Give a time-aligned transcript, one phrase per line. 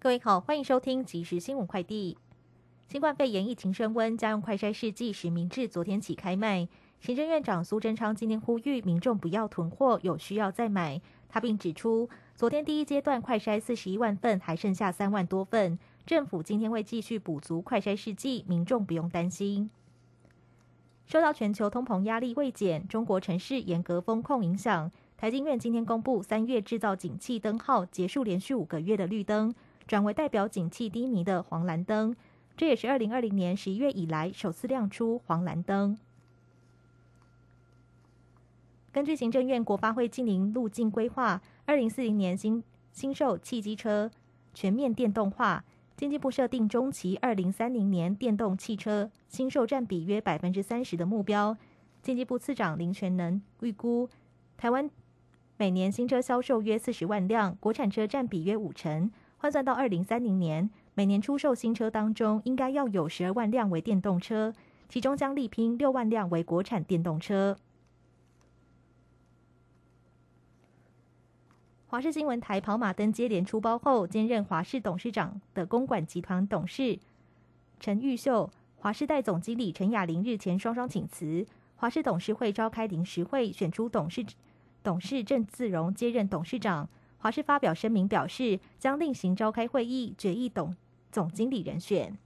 [0.00, 2.16] 各位好，欢迎收听即时新闻快递。
[2.86, 6.68] 新冠肺炎疫情升温，家用快筛试剂实名制昨天起开卖。
[7.00, 11.00] 行政院长苏贞昌今天呼吁民众不要囤货，有需要再买。
[11.28, 19.68] 他并指出，昨天第一阶段快筛四十一万份，还剩下三万多份，政府今天会继续补足快筛试剂，民众不用担心。
[21.06, 29.52] 受到全球通膨压力未减，中国城市严格风控影响，台经院今天公布三月制造景气灯号结束连续五个月的绿灯。
[29.88, 32.14] 转为代表景气低迷的黄蓝灯，
[32.58, 35.98] 这也是二零二零年十一月以来首次亮出黄蓝灯。
[38.92, 42.62] 根据行政院国发会近零路径规划，二零四零年新
[42.92, 44.10] 新售汽机车
[44.52, 45.64] 全面电动化。
[45.96, 51.56] 经济部设定中期二零三零年电动汽车新售占比约百分之三十的目标。
[52.02, 54.08] 经济部次长林全能预估，
[54.56, 54.88] 台湾
[55.56, 59.10] 每年新车销售约四十万辆，国产车占比约五成。
[59.38, 64.52] 换算到二零三零年，每年出售新车当中，应该要有十二万辆为电动车，
[64.88, 67.56] 其中将力拼六万辆为国产电动车。
[71.86, 76.98] 华视新闻台跑马灯接连出包后，兼任华视董事长的公馆集团董事
[77.80, 84.26] 陈玉秀、华视代总经理陈雅玲日前双双请辞，华视董事会召开临时会，选出董事
[84.82, 86.88] 董事郑自荣接任董事长。
[87.20, 90.76] 华视发表声明表示，将另行召开会议决议董
[91.10, 92.16] 总经理人选。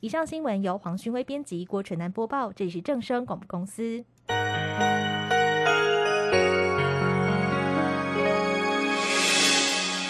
[0.00, 2.50] 以上新闻由黄勋威编辑，郭纯南播报。
[2.50, 4.02] 这里是正声广播公司。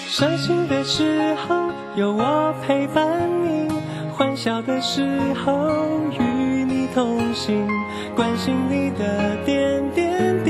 [0.06, 3.68] 伤心的时候有我陪伴你，
[4.12, 5.02] 欢笑的时
[5.34, 7.66] 候与你同行，
[8.14, 10.49] 关心你的点点滴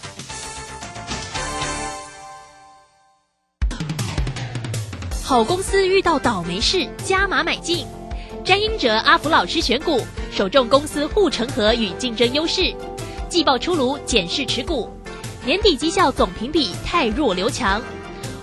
[5.31, 7.87] 好公司遇到倒霉事，加码买进。
[8.43, 12.75] 詹英哲、阿福老师选股，首重公司护城河与竞争优势。
[13.29, 14.89] 季报出炉，检视持股。
[15.45, 17.81] 年底绩效总评比太弱留强。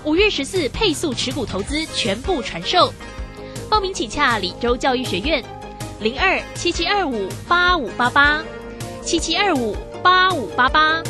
[0.03, 2.91] 五月十四配速持股投资全部传授。
[3.69, 5.44] 报名请洽李州教育学院，
[6.00, 8.43] 零二七七二五八五八八，
[9.03, 11.03] 七七二五八五八八。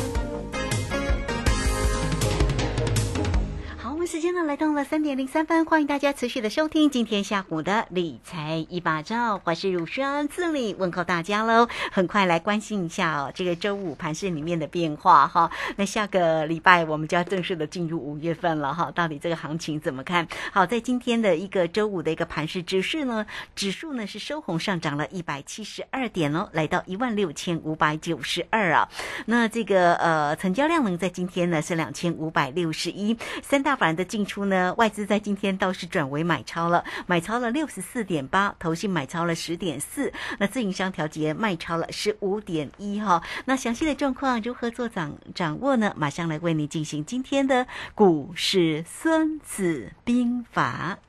[4.45, 11.67] 来到了三点零三分，欢迎大家持续的收听今天下午的理财一把照，我是乳轩自理问候大家喽。
[11.91, 15.51] 很快来关心一下哦，这个周五盘市里面的变化哈。
[15.75, 20.27] 那下个礼拜我们就要正式的进入五月份了哈，到底这个行情怎么看？
[20.51, 23.25] 好，在今天的一个周五的一个盘市指数呢，
[23.55, 28.89] 指数呢是收红上涨了一百七十二点哦，来到一万六千五百九十二啊。
[29.25, 33.89] 那这个呃成交量呢，在今天呢是两千五百六十一，三大板。
[33.89, 34.71] 的进出呢？
[34.77, 43.23] 外资在今天倒是转为买超了，买超了六十四点八，投信买超了十点四，那自营商调节卖超了十五点一哈。
[43.45, 45.91] 那详细的状况如何做掌掌握呢？
[45.97, 50.99] 马上来为你进行今天的股市孙子兵法。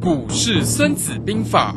[0.00, 1.76] 股市孙子兵法。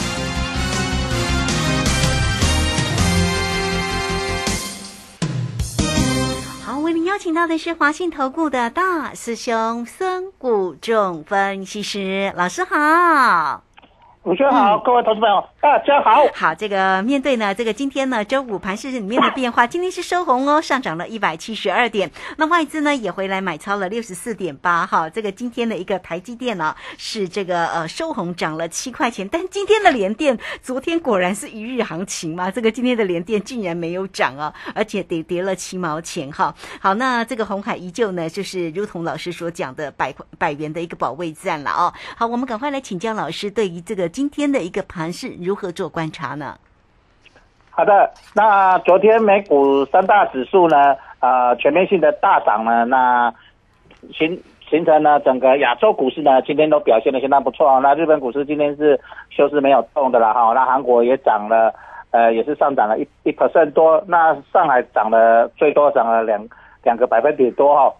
[7.11, 13.65] 邀请到的是华信投顾的大师兄孙谷仲分析师老师好，
[14.23, 16.23] 主持人好，各位投资朋友，大家好。
[16.31, 22.11] 好，这个面对呢，这个今天呢，周五盘市里面的变化，今天是收红哦，上涨了一百七十二点。
[22.37, 36.53] 那外资呢也回来买超了六十四点八，哈，这个今天的一个台积电呢是这个呃收红涨了七块钱，但今天的联电昨天果然是一日行情嘛，这个今天的联电竟然没有涨啊，而且跌跌了七毛钱哈。
[36.79, 41.91] 好，那这个红海依旧呢，就是如同老师所讲的百百元的一个保卫战了哦。
[42.15, 44.10] 好，我们赶快来请教老师对于这个。
[44.11, 46.55] 今天的一个盘势如何做观察呢？
[47.73, 53.33] 好的，那昨天美股三大指数呢，呃，全面性的大涨呢，那
[54.13, 57.79] 形形成呢，整个亚洲股市呢，今天都表现的相当不错。
[57.79, 58.99] 那日本股市今天是
[59.29, 61.73] 休市没有动的了哈，那韩国也涨了，
[62.11, 64.03] 呃，也是上涨了一一 percent 多。
[64.05, 66.45] 那上海涨了最多涨了两
[66.83, 67.95] 两个百分点多哈。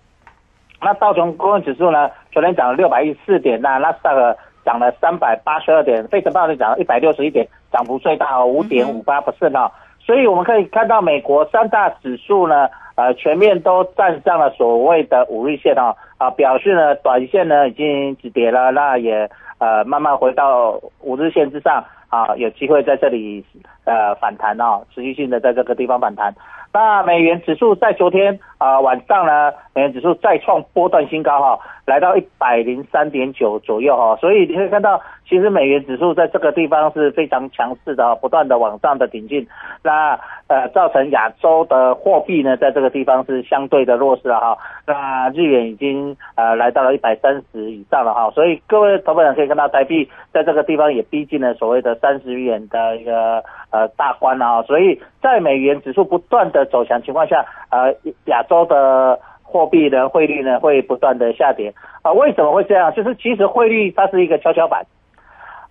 [0.81, 4.38] 那道琼工业指数呢，昨天涨了六百一十四点，那那斯达克。
[4.66, 9.72] 涨了三百八十二点，费城半导体涨了一百六十一点，涨幅最大哦，五点五八 percent 啊。
[10.00, 19.30] 所以我们可以看到，美国三大指数呢，呃，全面都站上了所谓的五日线啊，啊，表示呢，短线呢已经止跌了，那也
[19.60, 21.84] 呃慢慢回到五日线之上。
[22.12, 23.42] 啊，有机会在这里
[23.91, 26.33] 呃反弹啊，持续性的在这个地方反弹。
[26.73, 39.45] 那美元指数在昨天啊晚上呢，美元指数再创波段新高哈，来到一百零三点九左右哈，所以你可以看到，其实美元指数在这个地方是非常强势的，不断的往上的顶进，
[39.83, 40.17] 那
[40.47, 44.57] 呃造成亚洲的货币呢在这个地方是相对的弱势了哈，
[44.88, 57.94] 那日元已经呃来到了一百三十以上了哈，所以各位投资人可以看到台币在这个地方也逼近了所谓的三十元的一个呃大关啊，所以在美元指数不断的走强情况下，呃，
[58.25, 61.73] 亚洲的货币的汇率呢会不断的下跌
[62.03, 62.12] 啊？
[62.13, 62.94] 为什么会这样？
[62.94, 64.85] 就是其实汇率它是一个跷跷板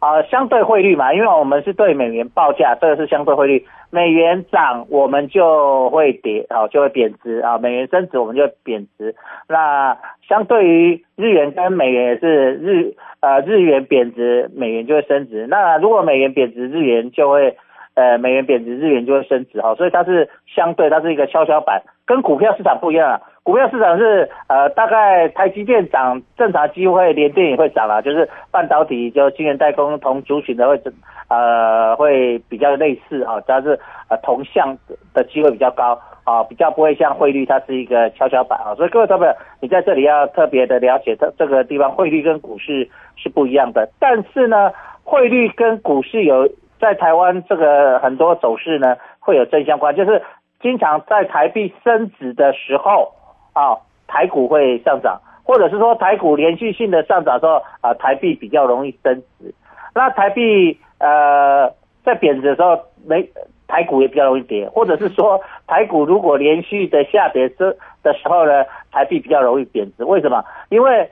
[0.00, 9.14] 啊，相对汇率嘛，因为我们是对美元报价，这个是相对汇率，美元涨我们就会跌啊，就会贬值啊，美元升值我们就贬值。
[9.48, 9.96] 那
[10.26, 15.46] 相对于日元跟美元也是日呃日元贬值，美元就会升值。
[15.46, 17.56] 那如果美元贬值，日元就会。
[18.00, 23.20] 呃，美元贬值，日元就会升值哈，所以它是相对，它是一个跷跷板，跟股票市场不一样啊。
[23.42, 30.80] 股票市场是呃，大概台积电涨，正常机会连电也会涨啦，就是半导体就晶圆代工同族群的会
[31.28, 34.74] 呃会比较类似啊，它是呃同向
[35.12, 38.74] 的机会比较高啊，比较不会像汇率，它是一个跷跷板啊。
[38.76, 39.24] 所以各位投资
[39.60, 44.72] 你在这里要特别的了解，这这个地方汇率跟股市是不一样的，但是呢，
[45.04, 46.48] 汇率跟股市有。
[46.80, 50.22] 在台湾这个很多走势呢，会有正相关，就是
[50.60, 53.12] 经常在台币升值的时候
[53.52, 53.76] 啊，
[54.08, 59.54] 台股会上涨，或者是说台股连续性的上涨时候啊，台币比较容易升值。
[59.94, 61.70] 那台币呃
[62.04, 63.28] 在贬值的时候，没
[63.68, 67.70] 台股也比较容易跌，或者是说台股如果连续的下跌这
[68.02, 70.04] 的时候呢，台币比较容易贬值。
[70.04, 70.44] 为什么？
[70.70, 71.10] 因为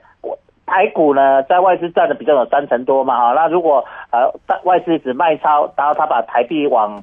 [0.69, 4.31] 台股呢，在外资占的比较有三成多嘛，哈，那如果呃
[4.63, 7.01] 外资只卖超，然后他把台币往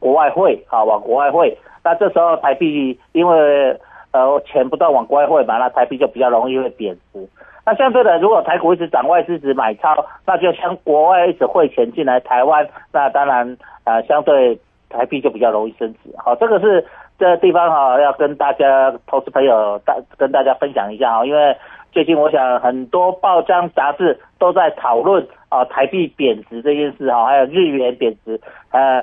[0.00, 3.78] 国外汇，啊，往国外汇，那这时候台币因为
[4.10, 7.28] 呃钱不断往国外汇嘛，那台币就比较容易会贬值。
[7.64, 14.58] 那相对的，如果台股一直涨，外资只买超，那就向国外一直汇钱进来台湾，那当然呃相对
[14.90, 16.10] 台币就比较容易升值。
[16.18, 16.84] 好，这个是
[17.16, 21.56] 这地方哈，要跟大家投资朋友大跟大家分享一下哈，因为。
[21.94, 28.40] 最近我想很多报章杂志都在讨论啊台币贬值这件事哈，还有日元贬值。
[28.72, 29.00] 呃，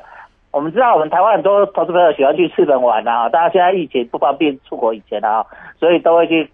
[0.52, 5.46] 我们知道我们台湾很多投资朋友喜欢去日本玩啊，大家现在疫情不方便出国以前啊，
[5.80, 6.52] 所以都会去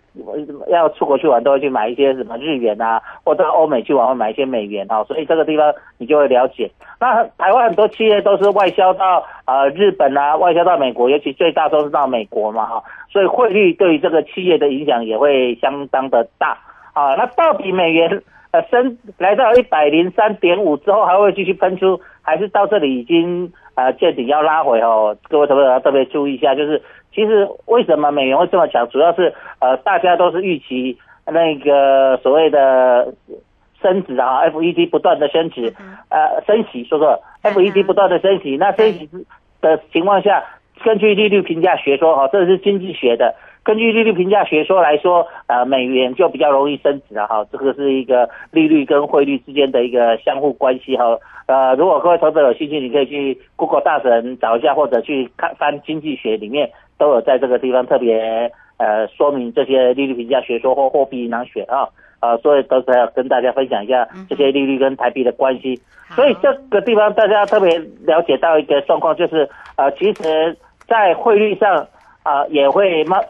[0.70, 6.70] 要出国去玩都会去买一些什么日元啊，或者欧美去玩会买一些美元啊，所以这个地方你就会了解。
[7.00, 12.84] 那台湾很多企业都是外销到呃日本啊，外销到美国，尤其最大都是到美国嘛哈。
[13.10, 16.58] 所以汇率对于这个企业的影响也会相当的大
[16.94, 17.16] 啊。
[17.16, 18.22] 那到底美元
[18.52, 25.16] 呃升来到一百零三点五之后，还会继续喷出，还是到这里已经呃见顶要拉回哦？
[25.30, 26.82] 各位投资者要特别注意一下，就是
[27.14, 33.14] 其实为什么美元会这么强，主要是呃大家都是预期那个所谓的
[33.82, 35.74] 升值啊，FED 不断的升值，
[36.10, 39.10] 呃升息，说说 FED 不断的升息，那升息
[39.62, 40.44] 的情况下。
[40.86, 43.34] 根据利率评价学说，哈，这是经济学的。
[43.64, 51.18] 根据利率评价学说来说，呃，美元就比较容易升值了，哈，这个是一个利率跟汇率之间的一个相互关系，哈。
[51.48, 61.88] 呃，如果各位投资者有兴趣，你可以去 Google 大神找一下，或者去看翻经济学里面都有在这个地方特别呃说明这些利率评价学说或货币银行学啊。
[62.20, 65.80] 呃，所以都是要跟大家分享一下这些利率跟台币的关系。
[66.10, 67.78] 好所以这个地方大家特别
[68.08, 71.86] 了解到一个状况，就是呃，其实，在汇率上
[72.24, 73.24] 啊、也会慢，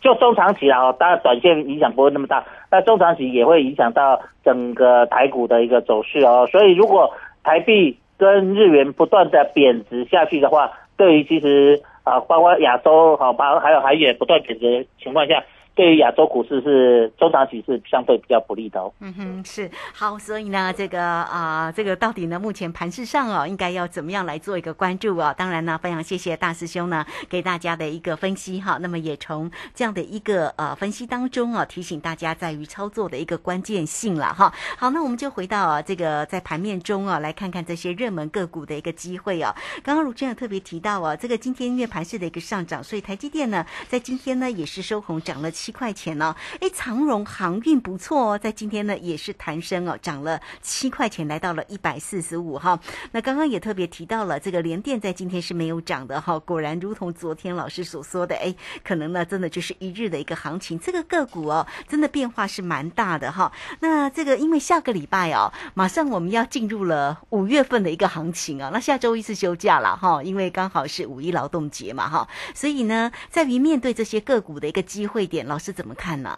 [0.00, 6.48] 就中长期啊，当然短线影响不会那么大，但中长期也会影响到整个台股的一个走势哦。
[6.50, 7.08] 所以如果
[7.44, 15.42] 台币跟日元不断的贬值下去的话，对于其实啊，包括亚洲好，包括还有韩元不断贬值情况下，
[15.76, 18.90] 对于亚洲股市是中长期是相对比较不利的哦。
[19.00, 28.78] 嗯哼，是好，所以呢，这个啊、这个到底呢，目前盘市上哦，应该要怎么样来做一个关注啊、当然呢，非常谢谢大师兄呢给大家的一个分析哈。
[28.80, 34.50] 那么也从这样的一个呃分析当中啊，提醒大家在于操作的一个关键性了哈。
[34.78, 39.54] 好，那我们就回到啊这个在盘面中啊，来看看这些热门个股的一个机会啊。
[39.82, 52.78] 刚刚卢真有特别提到啊，这个今天因为盘市的一个上涨，所以台积电呢在今天呢也是收红，涨了七块钱呢、哎，长荣航运不错哦，在今天呢也是弹升哦，涨了七块钱，来到了一百四十五哈。
[53.10, 56.38] 那刚刚也特别提到了，这个联电在今天是没有涨的哈。
[56.38, 58.54] 果然，如同昨天老师所说的，哎，
[58.84, 63.50] 可能呢真的就是一日的一个行情，这个个股哦，真的变化是蛮大的哈。
[63.80, 76.36] 那这个因为下个礼拜哦，马上我们要进入了五月份的一个行情啊，那下周一是休假了哈，因为刚好是五一劳动节嘛哈，所以呢，在于面对这些个股的一个机会点了，老师怎么看呢？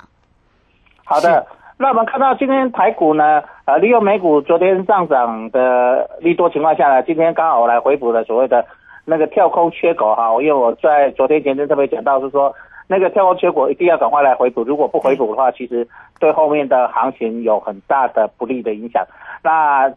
[1.05, 1.45] 好的，
[1.77, 8.65] 那我们看到今天台股呢，呃，利用美股昨天上涨的利多情况下呢，今天刚好我来回补了所谓的
[9.05, 12.55] 那个跳空缺口哈，因为我在昨天前天特别讲到是说，
[12.87, 15.89] 那个跳空缺口一定要赶快来回补，如果不回补的话，其实
[16.21, 19.05] 对后面的行情有很大的不利的影响。
[19.43, 19.93] 那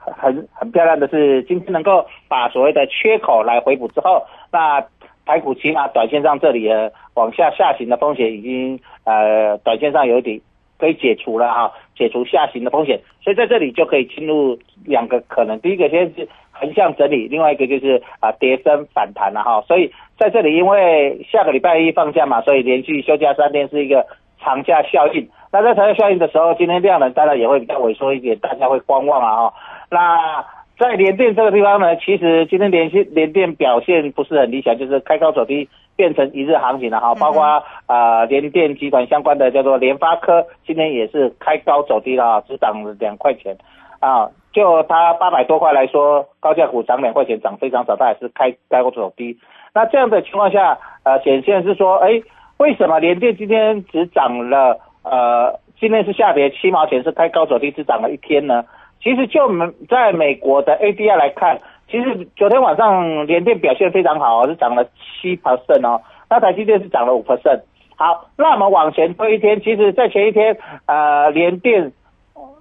[0.00, 4.84] 很很漂亮的是，今天能够把所谓的缺口来回补之后，那
[5.26, 10.40] 排股起码短线上这里呃往下下行的风险已经呃短线上有一点
[10.78, 24.04] 可以解除了哈，解除下行的风险，所以在这里就可以进入两个可能，第一个先是横向整理，另外一个就是啊跌升反弹了哈，所以在这里因为下个礼拜一放假嘛，所以连续休假三天是一个
[24.40, 25.28] 长假效应。
[25.52, 29.54] 那在长假效应的时候，今天量能当然也会比较萎缩一点，大家会观望啊哈。
[29.90, 30.44] 那
[30.84, 37.14] 在联电这个地方呢，其实今天联系联电表现不是很理想，就是开高走低，变成一日行情了哈。
[37.14, 43.56] 包括啊、呃联电集团相关的叫做联发科，今天也是开高走低了啊，只涨了两块钱
[43.98, 44.28] 啊。
[44.52, 49.38] 就它八百多块来说，高价股涨两块钱，涨非常少，它也是开开高走低。
[49.72, 52.20] 那这样的情况下，呃，显现是说，哎，
[52.58, 58.62] 为什么联电今天只涨了呃，今天是下跌七毛钱，是开高走低，只涨了一天呢？
[59.04, 67.60] 其实就美在美国的 ADR 来看，其实昨天晚上联电表现非常好，是涨了七 percent 哦，那台积电是涨了五 percent。
[67.96, 70.56] 好，那我们往前推一天，其实在前一天，
[70.86, 71.92] 呃，联电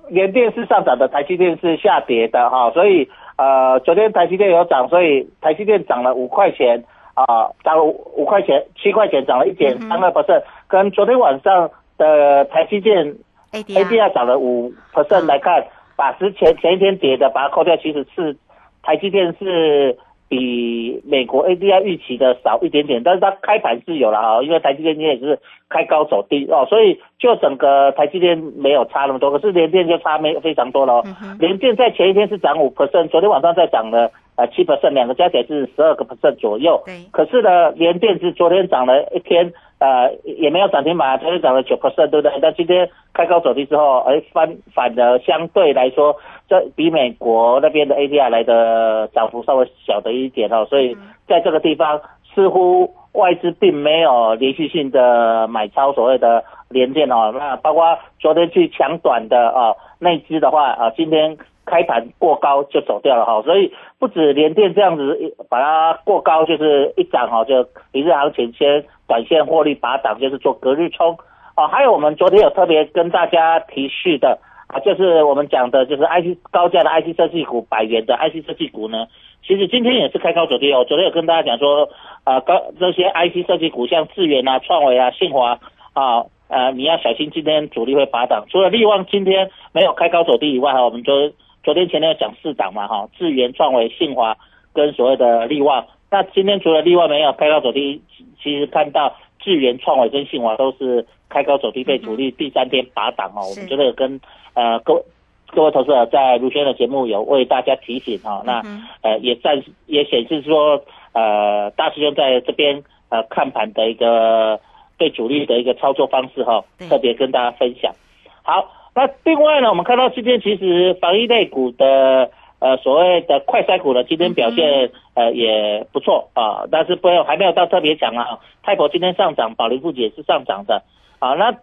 [0.09, 6.83] 联电是上涨的，台积电是下跌的哈、所以呃，昨天台积电有涨，所以台积电涨了五块钱
[7.13, 13.15] 啊、涨了五五块钱，七块钱涨了一点三二 percent，跟昨天晚上的台积电
[13.53, 18.35] ADR ADR 涨了五 percent 来看，把之前前一天跌的把它扣掉，其实是
[18.81, 19.97] 台积电是
[20.27, 31.03] 比美国 ADR 预期的少一点点，但是它开盘是有了啊，因为台积电今天也是开高走低哦，所以就整个台积电没有差那么多，可是联电就差没非常多了哦。
[31.39, 36.81] 联电在前一天是涨五 percent，昨天晚上再涨了呃七 percent，两个加起来是十二个 percent 左右。
[36.85, 42.31] 对可是呢，联电是昨天涨了一天，呃，也没有涨停板，昨天涨了九 percent，对不对？
[42.41, 46.15] 那今天开高走低之后，哎，反反的相对来说，
[46.47, 50.95] 这比美国那边的 ADR 来的涨幅稍微小的一点哦，所以
[51.27, 51.99] 在这个地方
[52.33, 71.17] 似乎外资并没有连续性的买超所谓的联电哦，那包括昨天去抢短的啊内资的话啊，今天开盘过高就走掉了哈，所以不止联电这样子把它过高，就是一涨哈，就一日行情先短线获利拔档，就是做隔日冲
[71.55, 71.67] 啊。
[71.67, 79.07] 还有我们昨天有特别跟大家提示的啊，就是我们讲的就是 IC 高价的 IC 设计股，百元的 IC 设计股呢，
[79.47, 80.83] 其实今天也是开高走低哦。
[80.87, 81.89] 昨天有跟大家讲说，
[82.23, 85.59] 啊高这些 IC 设计股像智源啊、创维啊、信华
[85.93, 86.25] 啊。
[86.49, 88.45] 呃，你要小心，今天主力会拔档。
[88.47, 91.31] 除了力旺今天没有开高走低以外，哈，我们就
[91.63, 94.37] 昨天前天有讲四档嘛，哈，智源、创维、信华
[94.73, 95.85] 跟所谓的力旺。
[96.11, 98.01] 那今天除了力旺没有开高走低，
[98.41, 103.41] 其实看到智源、创维跟信华都是开高走低，被主力第三天拔档哦。
[103.49, 104.19] 我们觉得跟
[104.53, 105.03] 呃各位
[105.47, 108.61] 各位投资者在卢轩的节目有为大家提醒哈、那
[109.01, 114.59] 呃也暂也显示说呃大师兄在这边呃看盘的一个
[114.97, 117.93] 对主力的一个操作方式哈、对特别跟大家分享。
[118.41, 128.39] 好，那另外呢，我们看到今天其实防疫类股的呃所谓的快筛股呢，今天表现呃也不错啊，但是不要还没有到特别强啊。
[128.61, 130.83] 泰博今天上涨，宝林富也是上涨的
[131.19, 131.33] 啊。
[131.33, 131.55] 那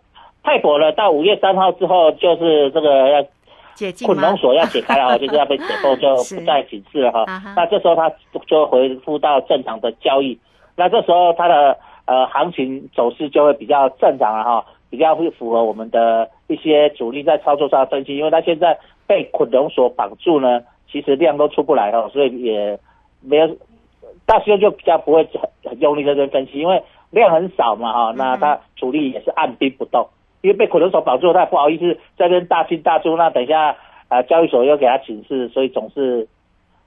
[0.42, 3.22] 泰博呢，到五月三号之后就是这个要
[3.74, 7.24] 解禁捆吗龙锁要解开了啊，就是要被解封，就是不再警示了哈。
[7.56, 8.10] 那这时候它
[8.46, 10.38] 就恢复到正常的交易，
[10.76, 22.78] 那这时候它的呃行情走势就会比较正常了哈，比较会符合我们的一些主力在操作上的分析，因为它现在被捆龙所绑住呢，其实量都出不来哦，所以也
[23.22, 23.56] 没有
[24.26, 30.06] 大师兄就比较不会很很用力在这分析，因为量很少嘛哈，那它主力也是按兵不动。
[30.42, 33.14] 因为被捆龙所绑住，他也不好意思在这大进大出。
[33.14, 33.76] 那等一下，
[34.08, 36.26] 呃，交易所又给他警示，所以总是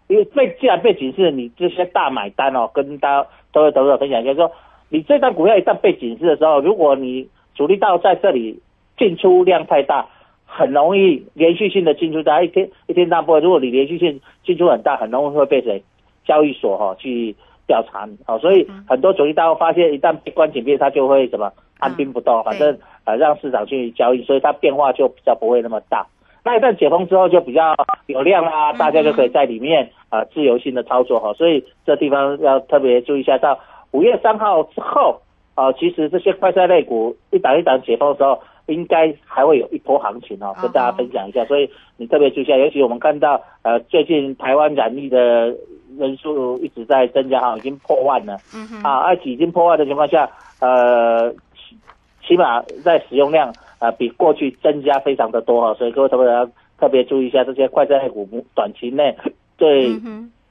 [0.07, 4.51] 因为被既然被警示，你这些大买单哦，跟大家都会投资者分享，就是说，
[4.89, 8.59] 你这张股票一旦被警示的时候，如果你主力道在这里
[8.97, 10.07] 进出量太大，
[10.45, 15.83] 很容易连续性的进出，在一天一天大波，如果你连续性进出很大，很容易会被谁
[16.25, 26.05] 交易所哈、去调查你哦，所以很多主力大户发现，一旦被关紧闭，它就会什么按兵不动，反正呃让市场去交易，所以它变化就比较不会那么大。
[26.45, 27.73] 那一旦解封之后，就比较
[28.07, 33.37] 有量啦，大家就可以在里面啊、呃自由性的操作哈，所以这地方要特别注意一下。
[33.37, 33.57] 到
[33.91, 35.21] 五月三号之后
[35.55, 41.45] 啊、其实这些快赛类股一档一档解封的时候，应该还会有一波行情哦，跟大家分享一下。
[41.45, 45.55] 所以你特别注意一下，尤其我们看到呃最近台湾染疫的
[45.97, 48.37] 人数一直在增加哈，已经破万了。
[48.55, 50.29] 嗯哼，啊，而且已经破万的情况下，
[50.59, 51.77] 呃，起
[52.25, 59.15] 起码在使用量呃比过去增加非常的多哈，所以各位投资者要特别注意一下这些快餐类股，短期内
[59.57, 59.99] 对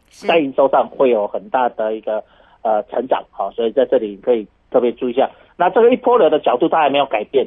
[0.08, 2.22] 在营收上会有很大的一个
[2.62, 5.30] 呃成长，好，所以在这里可以特别注意一下。
[5.56, 7.46] 那这个一波流的角度它还没有改变，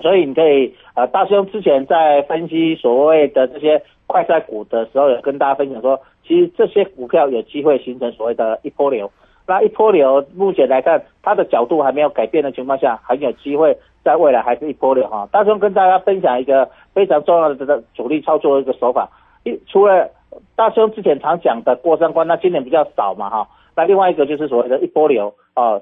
[0.00, 9.10] 所以你可以呃，大兄之前在分析所谓的这些快赛股的时候，有跟大家分享说，其实这些股票有机会形成所谓的一波流。
[9.46, 15.28] 那一波流目前来看，它的角度还没有改变的情况下，很有机会在未来还是一波流哈。
[15.30, 19.08] 大兄跟大家分享一个非常重要的这个主力操作的一个手法，
[19.44, 20.08] 一除了
[20.56, 23.48] 大兄之前常讲的过三关，那今年比较少嘛哈。
[23.76, 25.80] 那另外一个就是所谓的一波流啊、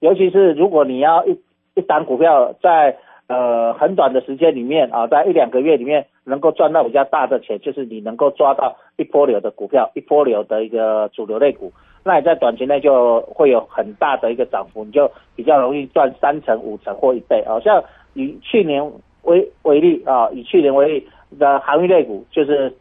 [0.00, 1.38] 尤其是如果你要一
[1.74, 2.96] 一档股票在
[3.28, 11.72] 呃很短的时间里面啊，在一两个月里面能够赚到比较大的钱，就是你能够抓到一波流的股票，一波流的一个主流类股，
[12.02, 17.60] 那你在短期内就会有很大的一个涨幅，你就比较容易赚三成、五成或一倍啊。
[17.60, 17.82] 像
[18.14, 18.90] 以去年
[19.22, 21.06] 为为例啊，以去年为例
[21.38, 22.72] 的航运类股，就是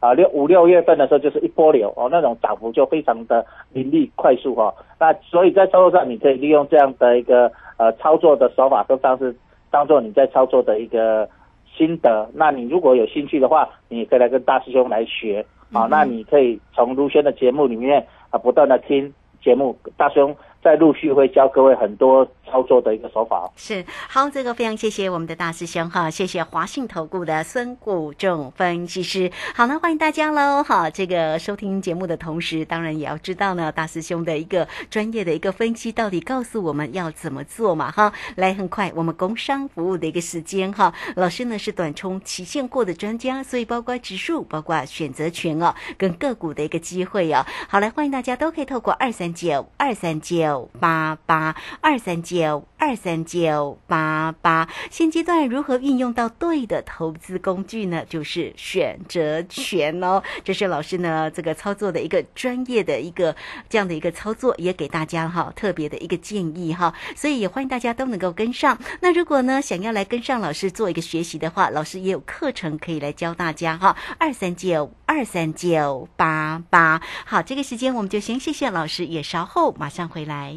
[0.00, 9.34] 啊六五六月份的时候就是一波流哦，那种涨幅就非常的凌厉快速哈、那所以在操作上，你可以利用这样的一个呃操作的手法，都当是
[9.70, 11.28] 当做你在操作的一个
[11.76, 12.28] 心得。
[12.32, 15.86] 那你如果有兴趣的话，你也可以来跟大师兄来学啊。
[15.90, 23.50] 那你可以从卢轩的节目里面啊不断的听节目，大师兄在陆续会教各位很多操作的一个手法。
[23.56, 29.30] 是好，这个非常谢谢我们的大师兄哈，谢谢华信投顾的孙谷仲分析师。
[29.54, 38.12] 好了，欢迎大家喽哈，这个收听节目的同时，当然也要知道呢，大师兄的一个专业的一个分析，到底告诉我们要怎么做嘛哈。
[38.36, 47.44] 来，很快我们工商服务的一个时间哈，老师呢是短冲期现货的专家，所以包括指数，包括选择权哦，跟个股的一个机会哦。
[47.68, 54.68] 好，来欢迎大家都可以透过二三九二三九八八二三九九二三九八八。
[54.90, 58.04] 现阶段如何运用到对的投资工具呢？
[58.08, 60.22] 就是选择权哦。
[60.44, 63.34] 这是老师呢这个操作的一个专业的一个
[63.68, 66.94] 这样的一个操作，也给大家哈特别的一个建议哈。
[67.16, 68.78] 所以也欢迎大家都能够跟上。
[69.00, 73.96] 那如果呢想要来跟上老师做一个学习的话，老师也有课程可以来教大家哈。
[74.18, 77.00] 二三九二三九八八。
[77.26, 80.56] 好，这个时间我们就先谢谢老师，也稍后马上回来。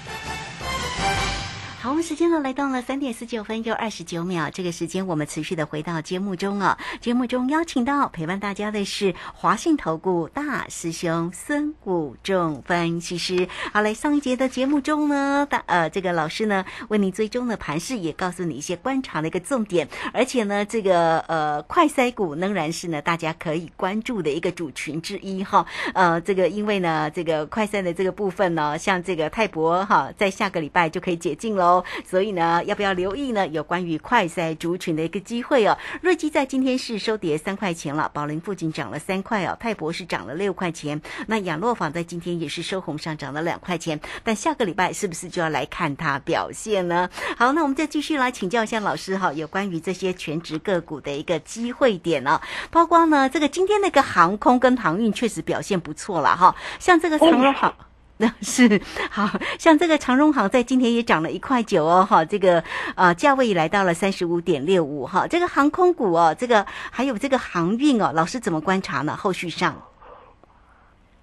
[1.81, 4.51] 好，我们时间呢来到了三点四九分又二十九秒。
[4.51, 6.77] 这个时间我们持续的回到节目中啊。
[6.99, 13.47] 节目中邀请到陪伴大家的是华信投顾大师兄孙谷仲分析师。
[13.73, 25.65] 好，来上一节的节目中呢，大呃这个老师呢为你追踪的盘势，也告诉你一些观察的一个重点，而且呢，这个呃快筛股仍然是呢大家可以关注的一个主群之一哈。
[25.95, 31.70] 呃，这个因为呢这个快筛的这个部分呢，像这个泰博哈，在下个礼拜就可以解禁喽，
[32.05, 33.47] 所以呢要不要留意呢？
[33.47, 35.77] 有关于快赛族群的一个机会哦。
[36.01, 47.09] 瑞基在今天是收跌三块钱了，宝林附近涨了三块哦，泰博是涨了六块钱，那亚诺坊在今天也是收红上涨了两块钱，但下个礼拜是不是就要来看它表现呢？
[47.37, 57.73] 好，那我们再继续来请教一下老师哈，有关于这些全职个股的一个机会点哦，包括呢这个今天那个航空跟航运确实表现不错了哈，像这个长荣航。
[58.21, 58.79] 那 是
[59.09, 69.17] 好像这个长荣行在今天也涨了一块九哦，哈，这个呃价位也来到了三十五点六五哈，这个航空股哦，这个还有这个航运哦，老师怎么观察呢？
[69.17, 69.75] 后续上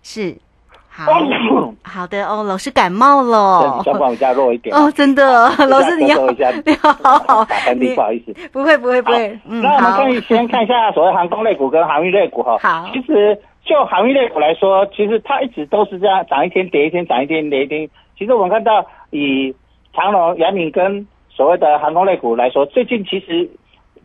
[0.03, 0.37] 是
[0.89, 1.05] 好
[1.85, 13.41] 好的哦，老师感冒了，相关比较弱一点哦，真的， 老师你要好好不好意思，不会不会不会，嗯，那我们可以先看一下所谓航空类股跟航运类股哈，好，其实。
[13.69, 17.87] 就行业类股来说，其实它一直都是这样，涨一天跌一天，涨一天跌一天。
[18.17, 19.55] 其实我们看到以
[19.93, 23.47] 长隆、阳明跟所谓的航空类股来说，最近其实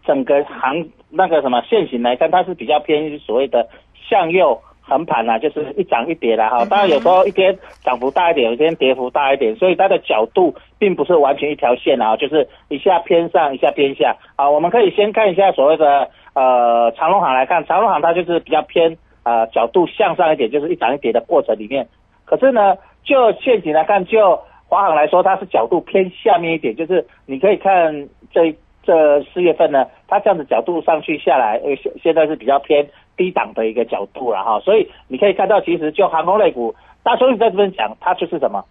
[0.05, 3.65] 整个航那个什么现形来看，它是比较偏所谓的
[4.09, 6.65] 向右横盘啊，就是一涨一跌啦哈。
[6.65, 14.49] 当然有时候一天涨幅大一点，有一天跌幅大一点，所以它的角度并不是完全一条线啊，就是一下偏上，一下偏下啊。
[14.49, 18.97] 我们可以先看一下所谓的呃长隆行来看，长隆行它就是比较偏。
[19.23, 21.87] 啊，角度向上一点，就是一涨一跌的过程里面。
[22.25, 34.59] 可是呢，就现景来看，就华航来说，它是角度偏下面一点，就是你可以看这这四月份呢，它这样子角度上去下来，呃，现现在是比较偏低档的一个角度了哈。
[34.59, 38.63] 所以你可以看到，其实就航空类股，大所以在这边讲，它就是什么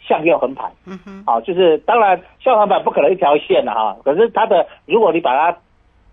[0.00, 5.58] 向右横盘，嗯哼，好，就是当然向横盘不可能一条线的哈，可是它的如果你把它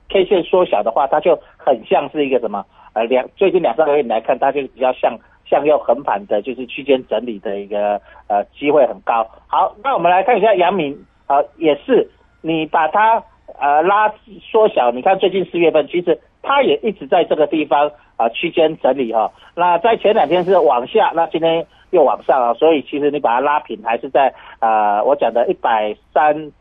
[0.09, 2.65] K 线缩小的话，它就很像是一个什么？
[2.99, 5.17] 呃，两最近两三个月来看，它就是比较向
[5.49, 9.25] 向右横盘的，就是区间整理的一个呃机会很高。
[9.47, 12.09] 好，那我们来看一下阳明啊，也是
[12.41, 13.23] 你把它
[13.57, 14.13] 呃拉
[14.51, 19.31] 缩小，你看最近四月份其实它也一直在这个地方啊区间整理哈。
[19.55, 26.51] 那在前两天是往下，那今天又往上啊，所以其实你把它拉平还是在呃我讲的一百三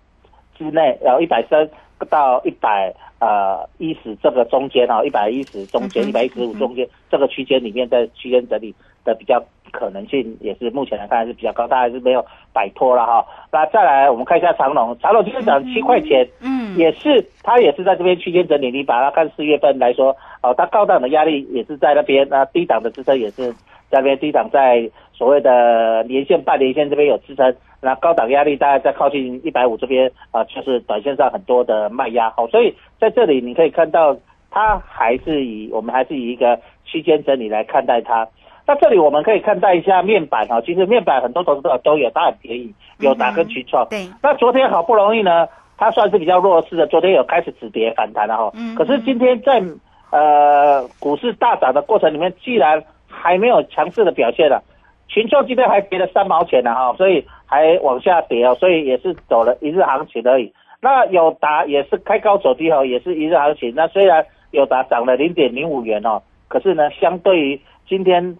[0.56, 1.68] 之内，然后一百三
[2.08, 2.94] 到一百。
[3.20, 8.72] 呃，一十这个中间哈，一百一十中间，一百一十五中间这个区间里面，在区间整理
[9.04, 13.26] 的比较可能性也是目前来看还是比较高，大还是没有摆脱了哈。
[13.50, 18.70] 那再来我们看一下长隆，长隆今天涨七块钱，嗯，也是它也是在这边区间整理。
[18.70, 23.50] 你把它看四月份来说，哦，它高档的压力也是在那边，那低档的支撑也是
[23.90, 27.52] 在那边，低档在所谓的连线、半连线这边有支撑。
[27.80, 34.16] 那高档压力大概在靠近一百五这边啊，就是短线上很多的卖压，好，所以在这里你可以看到
[34.50, 38.26] 它还是以我们还是以一个区间整理来看待它。
[38.66, 43.86] 那这里我们可以看待一下面板哈，其实面板很多投资者都有，它很便宜，有达跟群创。
[43.88, 44.06] 对。
[44.22, 48.50] 那昨天好不容易呢，它算是比较弱势的，昨天有开始止跌反弹了哈。
[48.54, 48.74] 嗯。
[48.74, 49.62] 可是今天在
[50.10, 54.62] 呃股市大涨的过程里面，既然还没有强势的表现了，
[55.08, 57.24] 群创今天还跌了三毛钱呢哈，所以。
[57.50, 60.52] 还往下跌哦，所以也是走了一日行情而已。
[60.80, 63.72] 那友达也是开高走低哦，也是一日行情。
[63.74, 68.36] 那虽然友达涨了零点零五元哦，可是呢，相对于今天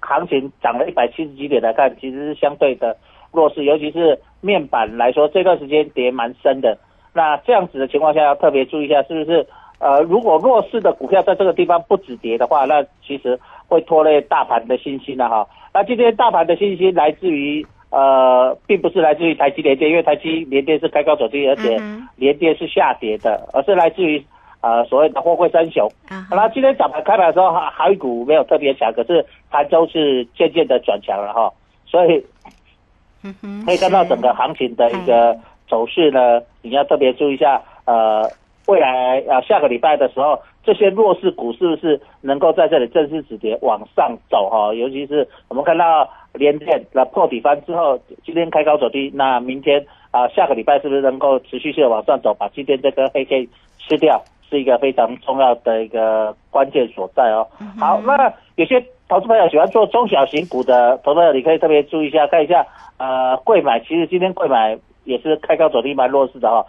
[0.00, 2.96] 行情涨了一百七十几点来看，其实是相对的
[3.32, 3.64] 弱势。
[3.64, 6.78] 尤其是面板来说，这段时间跌蛮深的。
[7.12, 9.44] 那这样子的情况下，要特别注意一下，是不是？
[9.80, 15.46] 呃，如果弱势的股票在这个地方不止跌的话，那其实会拖累大盘的信心了哈。
[15.74, 17.66] 那今天大盘的信心来自于。
[17.90, 21.80] 呃，并不是来自于台积联电，因为台积联电是开高走低，而且
[22.16, 24.22] 联电是下跌的，而是来自于
[24.60, 25.88] 呃所谓的货柜三雄。
[26.30, 31.52] 那今天早盘开盘的时候，海股没有特别强，可是盘中是渐渐的转强了哈，
[31.86, 32.24] 所以
[33.64, 35.36] 可以看到整个行情的一个
[35.68, 37.62] 走势呢，你要特别注意一下。
[37.86, 38.28] 呃，
[38.66, 44.74] 未来啊下个礼拜的时候，这些弱势股是不是能够在这里正式止跌往上走哈？
[44.74, 46.08] 尤其是我们看到。
[46.36, 53.48] 连电那破底翻之后，今天开高走低，那明天啊下个礼拜是不是能够持续性的往上走，把今天这个黑 K
[53.78, 57.48] 吃掉，是一个非常重要的一个关键所在哦。
[57.80, 62.66] 好，那有些投资朋友喜欢做中小型股的投资朋友，你可以特别注意一下，看一下
[62.98, 66.66] 呃贵买，其实今天贵买也是开高走低蛮弱势的哈，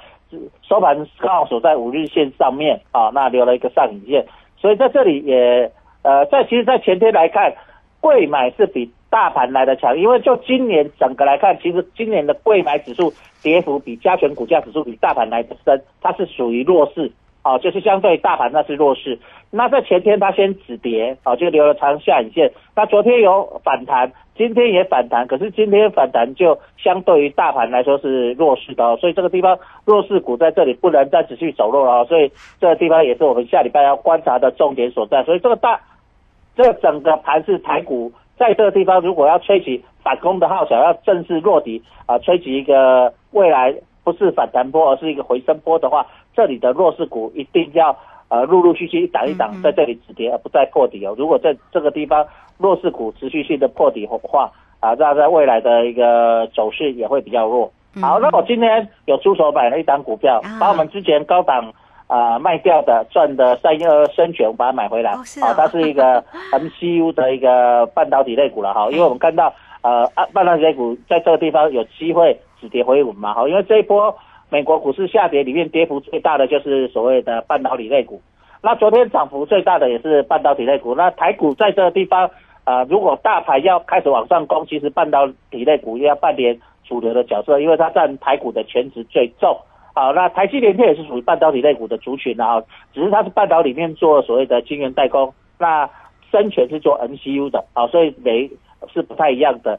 [0.61, 4.25] 收盘刚好守在五日线上面啊，那留了一个上影线，
[4.57, 5.71] 所以在这里也
[6.03, 7.53] 呃在其实，在前天来看。
[7.99, 13.11] 贵买是比大盘来的强，因为就今年整个来看，其实今年的贵买指数
[13.41, 17.11] 跌幅比加权股价指数比大盘来的深，它是属于弱势，
[17.41, 19.17] 啊，就是相对大盘那是弱势。
[19.49, 22.51] 那在前天它先止跌，啊，就留了长下影线。
[22.75, 35.23] 那昨天有反弹，今天也反弹，可是今天反弹就相对于大盘来说是弱势的，所以这个地方弱势股在这里不能再持续走弱了，所以这个地方也是我们下礼拜要观察的重点所在。
[35.23, 35.81] 所以这个大，
[36.55, 43.73] 这整个盘是台股在这个地方如果要吹起反攻的号角，要正式落底啊，吹起一个未来
[44.03, 47.97] 不是反弹波，而是一个回升波的话，这里的弱势股一定要。
[48.29, 51.15] 呃，陆陆续续一档一档在这里止跌，而不再破底哦。
[51.17, 52.25] 如果在这个地方
[52.57, 57.71] 弱势股持续性的破底的话，啊，那在未来的一个走势也会比较弱。
[58.01, 61.73] 好，那我今天有出手买了一档股票，把我们之前高档
[62.07, 65.15] 啊卖掉的赚的三一二生全把它买回来。
[65.15, 74.13] 好，它是一个 MCU 的一个半导体类股了哈，因为我们看到呃，半导体类股在这个地方有机会止跌回稳嘛，哈，因为这一波。
[74.49, 78.21] 美国股市下跌里面跌幅最大的就是所谓的半导体类股，
[78.63, 80.95] 那昨天涨幅最大的也是半导体类股。
[80.95, 82.29] 那台股在这个地方，
[82.63, 89.57] 呃，如果大盘要开始往上攻，其实半导体类股要扮演主流的角色，因为它占台股的全值最重。
[89.93, 95.89] 好，那台积电也是属于半导体类股的族群啊，只是它是半导里面做所谓的晶圆代工，那
[96.31, 98.49] 深全是做 MCU 的，啊，所以每
[98.93, 99.77] 是不太一样的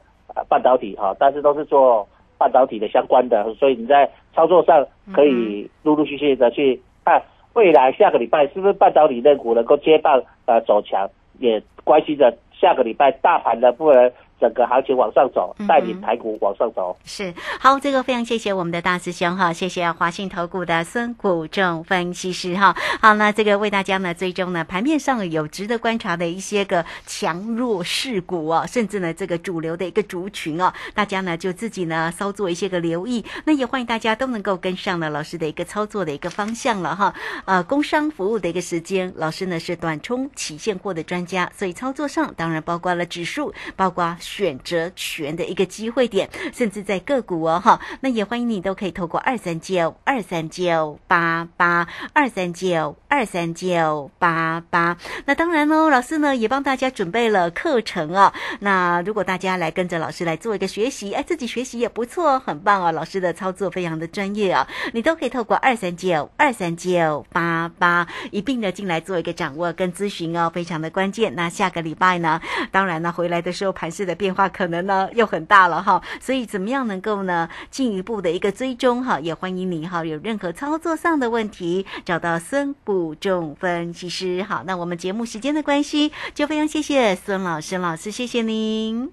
[0.48, 2.06] 半导体哈，但是都是做。
[2.38, 7.22] 半导体的相关的，所以你在操作上可以陆陆续续的去看
[7.54, 14.10] 未来下个礼拜是不是半导体类股能够接棒呃走强，也关系着下个礼拜大盘的不能。
[14.40, 16.96] 整个行情往上走，带领台股往上走。
[17.04, 22.74] 是好，这个非常谢谢我们的大师兄哈，谢谢华信投顾的孙谷正分析师哈。
[23.00, 33.24] 好，那这个为大家呢，最终呢，盘面上有值得观察的一些个强弱势股哦，甚至呢，这个主流的一个族群哦，大家呢就自己呢稍做一些个留意。
[33.44, 37.12] 那也欢迎大家都能够跟上了老师的一个操作的一个方向了哈。
[37.44, 44.16] 呃，工商服务的一个时间，老师呢是短冲起现货的专家，所以操作上当然包括了指数，包括。
[44.28, 54.98] 选择权的一个机会点，甚至在个股哦哈，那也欢迎你都可以透过二三九二三九八八二三九二三九八八。
[55.24, 58.30] 那当然喽，老师呢也帮大家准备了课程哦。
[58.60, 62.92] 那如果大家来跟着老师来做一个学习，哎，自己学习也不错，很棒哦。
[62.92, 71.34] 老师的操作非常的专业啊，你都可以透过二三九二三九八八一并的进来做一个掌握跟咨询哦，非常的关键。
[71.34, 72.38] 那下个礼拜呢，
[72.70, 74.17] 当然呢回来的时候盘势的。
[74.18, 89.10] 变化可能呢又很大了哈，所以怎么样能够呢进一步的一个追踪哈，也欢迎你哈，有任何操作上的问题找到孙谷中分析师好，那我们节目时间的关系，就非常谢谢孙老师老师，谢谢您。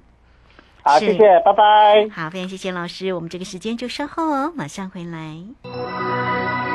[0.81, 2.09] 好，谢谢，拜拜。
[2.11, 6.74] 好，非常谢谢老师，我们这个时间就稍后哦，马上回来。